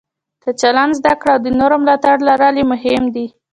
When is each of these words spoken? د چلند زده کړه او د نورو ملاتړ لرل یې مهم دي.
د 0.43 0.45
چلند 0.61 0.93
زده 0.99 1.13
کړه 1.21 1.31
او 1.35 1.39
د 1.45 1.47
نورو 1.59 1.75
ملاتړ 1.83 2.15
لرل 2.27 2.55
یې 2.59 2.65
مهم 2.73 3.03
دي. 3.15 3.27